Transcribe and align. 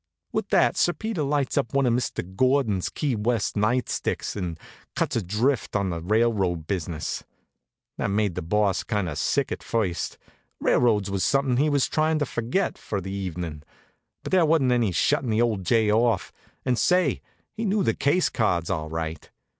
With 0.31 0.49
that 0.49 0.77
Sir 0.77 0.93
Peter 0.93 1.21
lights 1.21 1.59
up 1.59 1.75
one 1.75 1.85
of 1.85 1.93
Mr. 1.93 2.35
Gordon's 2.35 2.89
Key 2.89 3.15
West 3.17 3.55
night 3.55 3.87
sticks 3.87 4.35
and 4.35 4.59
cuts 4.95 5.15
adrift 5.15 5.75
on 5.75 5.91
the 5.91 6.01
railroad 6.01 6.65
business. 6.65 7.23
That 7.99 8.07
made 8.07 8.33
the 8.33 8.41
boss 8.41 8.81
kind 8.81 9.07
of 9.07 9.19
sick 9.19 9.51
at 9.51 9.61
first. 9.61 10.17
Railroads 10.59 11.11
was 11.11 11.23
something 11.23 11.57
he 11.57 11.69
was 11.69 11.87
tryin' 11.87 12.17
to 12.17 12.25
forget 12.25 12.79
for 12.79 12.99
the 12.99 13.11
evenin'. 13.11 13.61
But 14.23 14.31
there 14.31 14.43
wasn't 14.43 14.71
any 14.71 14.91
shuttin' 14.91 15.29
the 15.29 15.41
old 15.43 15.65
jay 15.65 15.91
off. 15.91 16.33
And 16.65 16.79
say! 16.79 17.21
he 17.53 17.63
knew 17.63 17.83
the 17.83 17.93
case 17.93 18.29
cards 18.29 18.71
all 18.71 18.89
right. 18.89 19.29